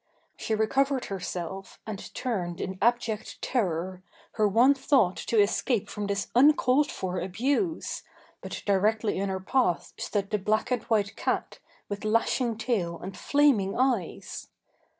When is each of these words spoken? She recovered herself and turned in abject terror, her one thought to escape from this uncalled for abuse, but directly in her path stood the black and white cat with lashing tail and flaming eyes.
She 0.35 0.55
recovered 0.55 1.05
herself 1.05 1.79
and 1.85 2.11
turned 2.15 2.59
in 2.59 2.79
abject 2.81 3.39
terror, 3.39 4.01
her 4.31 4.47
one 4.47 4.73
thought 4.73 5.15
to 5.27 5.39
escape 5.39 5.89
from 5.89 6.07
this 6.07 6.31
uncalled 6.33 6.89
for 6.89 7.19
abuse, 7.19 8.01
but 8.41 8.63
directly 8.65 9.19
in 9.19 9.29
her 9.29 9.39
path 9.39 9.93
stood 9.99 10.31
the 10.31 10.39
black 10.39 10.71
and 10.71 10.81
white 10.85 11.15
cat 11.15 11.59
with 11.87 12.03
lashing 12.03 12.57
tail 12.57 12.99
and 12.99 13.15
flaming 13.15 13.77
eyes. 13.77 14.47